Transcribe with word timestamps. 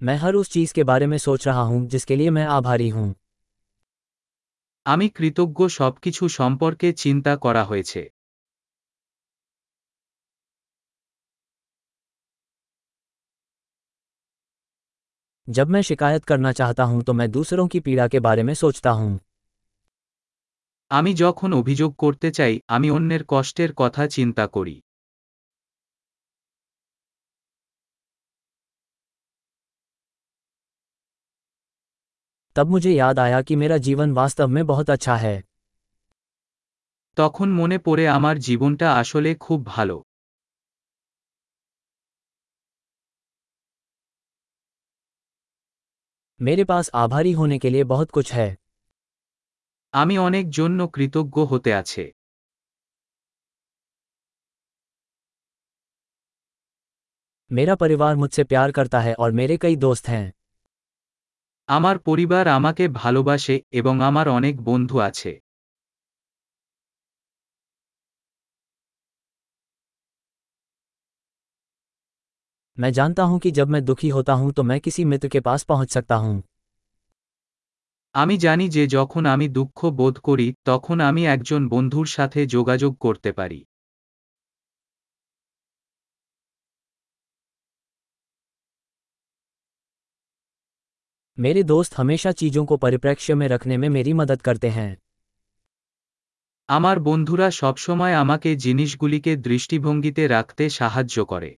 मैं 0.00 0.14
हर 0.16 0.34
उस 0.34 0.50
चीज 0.50 0.72
के 0.72 0.82
बारे 0.84 1.06
में 1.06 1.16
सोच 1.18 1.46
रहा 1.46 1.62
हूं 1.62 1.86
जिसके 1.86 2.16
लिए 2.16 2.30
मैं 2.30 2.44
आभारी 2.50 2.88
हूं 2.88 3.12
আমি 4.86 5.06
কৃতজ্ঞ 5.16 5.58
সবকিছু 5.70 6.24
সম্পর্কে 6.36 6.88
চিন্তা 7.02 7.32
করা 7.36 7.62
হয়েছে 7.64 8.02
जब 15.48 15.66
मैं 15.68 15.82
शिकायत 15.82 16.24
करना 16.24 16.52
चाहता 16.52 16.84
हूं 16.84 17.00
तो 17.02 17.12
मैं 17.12 17.30
दूसरों 17.30 17.66
की 17.68 17.80
पीड़ा 17.80 18.06
के 18.08 18.20
बारे 18.20 18.42
में 18.42 18.54
सोचता 18.54 18.90
हूं 19.00 19.12
আমি 20.90 21.12
যখন 21.14 21.50
অভিযোগ 21.54 21.90
করতে 22.04 22.28
চাই 22.38 22.54
আমি 22.76 22.88
অন্যের 22.90 23.22
কষ্টের 23.28 23.70
কথা 23.76 24.02
চিন্তা 24.16 24.44
করি 24.56 24.76
तब 32.55 32.69
मुझे 32.69 32.91
याद 32.91 33.19
आया 33.19 33.41
कि 33.41 33.55
मेरा 33.55 33.77
जीवन 33.79 34.11
वास्तव 34.13 34.47
में 34.47 34.65
बहुत 34.65 34.89
अच्छा 34.89 35.15
है 35.17 35.35
তখন 37.17 37.47
মনে 37.59 37.77
পড়ে 37.85 38.05
আমার 38.09 38.35
জীবনটা 38.47 38.87
আসলে 39.01 39.31
খুব 39.41 39.59
ভালো 39.67 39.97
मेरे 46.39 46.63
पास 46.63 46.89
आभारी 46.95 47.31
होने 47.31 47.57
के 47.59 47.69
लिए 47.69 47.83
बहुत 47.83 48.09
कुछ 48.11 48.27
है 48.33 48.49
আমি 49.93 50.15
অনেক 50.19 50.45
জন্য 50.57 50.79
কৃতজ্ঞ 50.95 51.35
হতে 51.51 51.71
আছে 51.73 52.03
मेरा 57.51 57.75
परिवार 57.75 58.13
मुझसे 58.15 58.43
प्यार 58.43 58.71
करता 58.71 58.99
है 58.99 59.13
और 59.15 59.31
मेरे 59.31 59.57
कई 59.57 59.75
दोस्त 59.77 60.07
हैं 60.07 60.25
আমার 61.69 61.95
পরিবার 61.99 62.45
আমাকে 62.49 62.83
ভালোবাসে 62.93 63.55
এবং 63.71 63.95
আমার 64.01 64.25
অনেক 64.29 64.55
বন্ধু 64.61 64.97
আছে 65.01 65.31
मैं 72.77 72.91
जानता 72.91 73.23
हूं 73.23 73.37
कि 73.39 73.51
जब 73.51 73.67
मैं 73.67 73.83
दुखी 73.85 74.09
होता 74.09 74.33
हूं 74.33 74.51
तो 74.51 74.63
मैं 74.63 74.79
किसी 74.79 75.05
मित्र 75.05 75.27
के 75.27 75.39
पास 75.41 75.63
पहुंच 75.63 75.89
सकता 75.91 76.15
हूं 76.15 76.35
আমি 78.15 78.35
জানি 78.37 78.65
যে 78.69 78.83
যখন 78.87 79.23
আমি 79.25 79.47
দুঃখ 79.49 79.79
বোধ 79.91 80.15
করি 80.19 80.47
তখন 80.65 80.97
আমি 81.01 81.21
একজন 81.25 81.61
বন্ধুর 81.69 82.07
সাথে 82.07 82.39
যোগাযোগ 82.47 82.91
করতে 82.97 83.31
পারি 83.31 83.59
मेरे 91.39 91.63
दोस्त 91.65 91.97
हमेशा 91.97 92.31
चीजों 92.33 92.65
को 92.65 92.77
परिप्रेक्ष्य 92.79 93.35
में 93.35 93.47
रखने 93.47 93.77
में 93.77 93.87
मेरी 93.89 94.13
मदद 94.15 94.41
करते 94.41 94.69
हैं 94.71 94.91
আমার 96.69 96.97
বন্ধুরা 96.99 97.47
সবসময় 97.51 98.15
আমাকে 98.15 98.49
জিনিসগুলিকে 98.57 99.31
দৃষ্টিভঙ্গিতে 99.41 100.23
রাখতে 100.27 100.63
সাহায্য 100.69 101.17
করে 101.25 101.51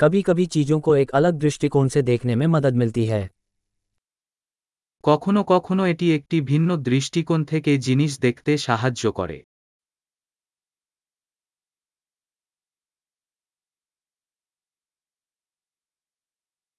कभी 0.00 0.20
कभी 0.22 0.46
चीजों 0.48 0.78
को 0.80 0.96
एक 0.96 1.10
अलग 1.12 1.34
दृष्टिकोण 1.36 1.88
से 1.88 2.02
देखने 2.04 2.34
में 2.36 2.46
मदद 2.48 2.74
मिलती 2.74 3.04
है 3.06 3.22
কখনো 5.04 5.40
কখনো 5.44 5.82
এটি 5.86 6.06
একটি 6.14 6.36
ভিন্ন 6.42 6.70
দৃষ্টিকোণ 6.82 7.40
থেকে 7.44 7.72
জিনিস 7.80 8.12
দেখতে 8.20 8.52
সাহায্য 8.58 9.04
করে 9.12 9.38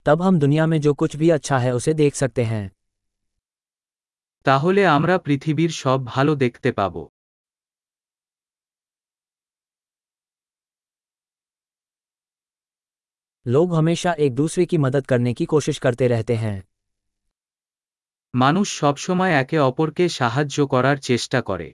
तब 0.06 0.22
हम 0.22 0.40
दुनिया 0.40 0.66
में 0.66 0.80
जो 0.82 0.94
कुछ 0.94 1.16
भी 1.16 1.30
अच्छा 1.30 1.58
है 1.58 1.72
उसे 1.74 1.94
देख 1.94 2.16
सकते 2.16 2.44
हैं 2.46 2.66
তাহলে 4.46 4.82
আমরা 4.88 5.16
পৃথিবীর 5.26 5.72
সব 5.76 6.00
ভালো 6.06 6.34
দেখতে 6.36 6.70
পাব 6.72 6.96
लोग 13.46 13.74
हमेशा 13.76 14.12
एक 14.20 14.34
दूसरे 14.36 14.66
की 14.66 14.78
मदद 14.78 15.06
करने 15.06 15.34
की 15.34 15.46
कोशिश 15.46 15.78
करते 15.80 16.08
रहते 16.08 16.36
हैं 16.36 16.58
মানুষ 18.34 18.68
সবসময় 18.80 19.34
একে 19.34 19.58
অপরকে 19.60 20.06
সাহায্য 20.10 20.58
করার 20.68 20.98
চেষ্টা 21.02 21.40
করে 21.42 21.68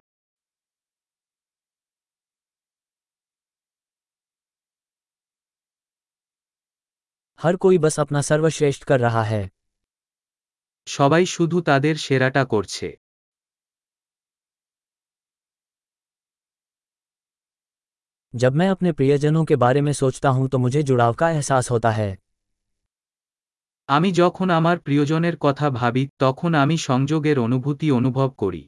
हर 7.39 7.55
कोई 7.57 7.77
बस 7.79 7.99
अपना 7.99 8.21
सर्वश्रेष्ठ 8.23 8.83
कर 8.83 8.99
रहा 8.99 9.23
है 9.25 9.43
সবাই 10.87 11.23
শুধু 11.25 11.57
তাদের 11.61 11.95
সেরাটা 11.99 12.43
করছে 12.45 12.87
जब 18.33 18.53
मैं 18.53 18.69
अपने 18.69 18.91
प्रियजनों 18.91 19.43
के 19.45 19.55
बारे 19.55 19.81
में 19.81 19.91
सोचता 19.93 20.29
हूं 20.29 20.47
तो 20.47 20.57
मुझे 20.57 20.81
जुड़ाव 20.83 21.13
का 21.13 21.29
एहसास 21.29 21.71
होता 21.71 21.91
है 21.91 22.11
আমি 23.89 24.09
যখন 24.11 24.47
আমার 24.51 24.77
প্রিয়জনের 24.79 25.35
কথা 25.41 25.67
ভাবি 25.71 26.03
তখন 26.19 26.51
আমি 26.55 26.75
সংযোগের 26.85 27.37
অনুভূতি 27.39 27.87
অনুভব 27.91 28.29
করি 28.39 28.63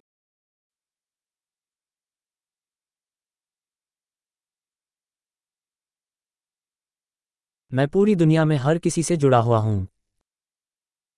मैं 7.72 7.88
पूरी 7.88 8.16
दुनिया 8.16 8.46
में 8.46 8.56
हर 8.58 8.78
किसी 8.78 9.04
से 9.04 9.18
जुड़ा 9.18 9.38
हुआ 9.40 9.60
हूं 9.60 9.80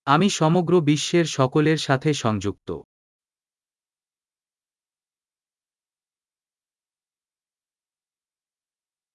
আমি 0.06 0.28
সমগ্র 0.32 0.72
বিশ্বের 0.84 1.26
সকলের 1.30 1.78
সাথে 1.78 2.10
সংযুক্ত 2.14 2.68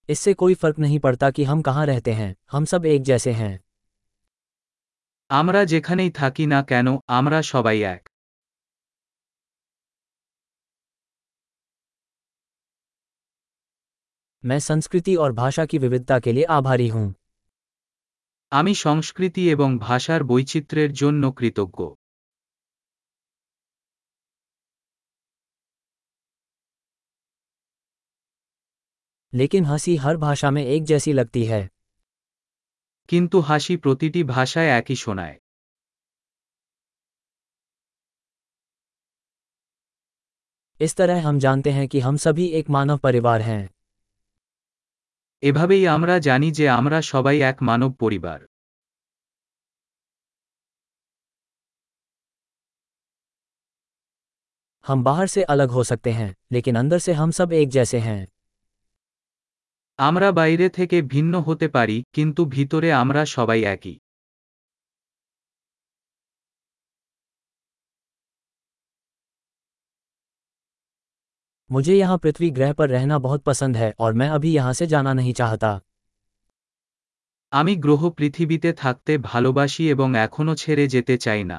इससे 0.10 0.34
कोई 0.36 0.54
फर्क 0.56 0.80
नहीं 0.80 1.00
पड़ता 1.00 1.30
कि 1.32 1.44
हम 1.44 1.62
कहाँ 1.62 1.86
रहते 1.86 2.12
हैं 2.14 2.36
हम 2.52 2.66
सब 2.66 2.86
एक 2.86 3.02
जैसे 3.04 3.32
हैं 3.34 3.54
আমরা 5.30 5.62
যেখানেই 5.72 6.12
থাকি 6.20 6.46
না 6.48 6.60
কেন 6.70 6.88
আমরা 7.18 7.40
সবাই 7.52 7.78
এক 7.94 8.02
मैं 14.44 14.60
संस्कृति 14.62 15.16
और 15.18 15.32
भाषा 15.34 15.66
की 15.66 15.78
विविधता 15.78 16.18
के 16.20 16.32
लिए 16.34 16.44
आभारी 16.52 16.88
हूं 16.88 17.08
আমি 18.52 18.74
সংস্কৃতি 18.78 19.44
এবং 19.50 19.70
ভাষার 19.80 20.22
বৈচিত্র্যের 20.24 20.92
জন্য 20.94 21.24
কৃতজ্ঞ 21.38 21.80
लेकिन 29.34 29.66
हंसी 29.66 29.96
हर 29.98 30.18
भाषा 30.18 30.50
में 30.52 30.64
एक 30.66 30.84
जैसी 30.84 31.14
लगती 31.14 31.44
है 31.46 31.62
কিন্তু 33.10 33.38
হাসি 33.42 33.76
প্রতিটি 33.84 34.22
ভাষায় 34.28 34.70
একই 34.80 34.96
শোনায় 34.96 35.36
इस 40.80 40.96
तरह 40.96 41.18
हम 41.28 41.36
जानते 41.40 41.72
हैं 41.72 41.88
कि 41.88 42.00
हम 42.00 42.16
सभी 42.18 42.46
एक 42.60 42.70
मानव 42.70 42.98
परिवार 42.98 43.42
हैं 43.42 43.64
এভাবেই 45.44 45.84
আমরা 45.88 46.16
জানি 46.20 46.50
যে 46.52 46.66
আমরা 46.70 46.98
সবাই 47.04 47.38
এক 47.42 47.58
মানব 47.62 47.92
পরিবার 48.00 48.40
हम 54.86 55.04
बाहर 55.04 55.28
से 55.28 55.44
अलग 55.46 55.70
हो 55.70 55.84
सकते 55.84 56.12
हैं 56.12 56.34
लेकिन 56.52 56.76
अंदर 56.76 57.00
से 57.00 57.14
हम 57.14 57.32
सब 57.32 57.54
एक 57.54 57.70
जैसे 57.70 58.00
हैं 58.00 58.22
আমরা 60.00 60.30
বাইরে 60.32 60.68
থেকে 60.70 60.98
ভিন্ন 61.08 61.34
হতে 61.42 61.68
পারি 61.68 61.98
কিন্তু 62.14 62.42
ভিতরে 62.46 62.90
আমরা 62.94 63.22
সবাই 63.28 63.60
একই 63.66 63.96
मुझे 71.70 71.94
यहाँ 71.94 72.18
पृथ्वी 72.18 72.50
ग्रह 72.52 72.74
पर 72.74 72.90
रहना 72.90 73.18
बहुत 73.20 73.44
पसंद 73.44 73.78
है 73.78 73.94
और 74.00 74.14
मैं 74.14 74.30
अभी 74.30 74.54
यहाँ 74.54 74.74
से 74.74 74.88
जाना 74.88 75.14
नहीं 75.14 75.34
चाहता 75.34 75.80
আমি 77.52 77.74
গ্রহ 77.76 78.02
পৃথিবীতে 78.18 78.70
থাকতে 78.74 79.14
ভালোবাসি 79.24 79.84
এবং 79.90 80.08
এখনও 80.18 80.54
ছেড়ে 80.56 80.86
যেতে 80.88 81.16
চাই 81.18 81.44
না 81.44 81.58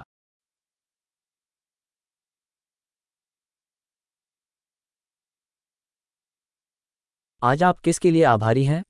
आज 7.43 7.63
आप 7.63 7.79
किसके 7.81 8.11
लिए 8.11 8.25
आभारी 8.27 8.65
हैं 8.65 8.83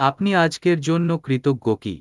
আপনি 0.00 0.30
আজকের 0.36 0.78
জন্য 0.80 1.10
কৃতজ্ঞ 1.18 1.66
কি 1.76 1.94